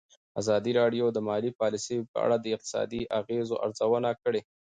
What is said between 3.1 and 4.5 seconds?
اغېزو ارزونه کړې.